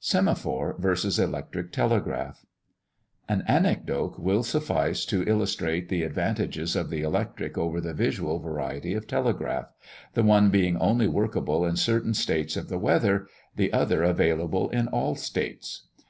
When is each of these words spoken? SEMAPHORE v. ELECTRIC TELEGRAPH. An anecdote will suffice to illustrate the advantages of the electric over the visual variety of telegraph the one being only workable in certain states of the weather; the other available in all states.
SEMAPHORE 0.00 0.76
v. 0.78 1.22
ELECTRIC 1.22 1.72
TELEGRAPH. 1.72 2.44
An 3.26 3.42
anecdote 3.48 4.18
will 4.18 4.42
suffice 4.42 5.06
to 5.06 5.22
illustrate 5.26 5.88
the 5.88 6.02
advantages 6.02 6.76
of 6.76 6.90
the 6.90 7.00
electric 7.00 7.56
over 7.56 7.80
the 7.80 7.94
visual 7.94 8.38
variety 8.38 8.92
of 8.92 9.06
telegraph 9.06 9.72
the 10.12 10.22
one 10.22 10.50
being 10.50 10.76
only 10.76 11.08
workable 11.08 11.64
in 11.64 11.74
certain 11.76 12.12
states 12.12 12.54
of 12.54 12.68
the 12.68 12.76
weather; 12.78 13.28
the 13.56 13.72
other 13.72 14.02
available 14.02 14.68
in 14.68 14.88
all 14.88 15.14
states. 15.14 15.86